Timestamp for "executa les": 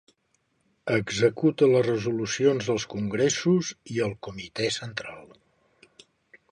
0.95-1.85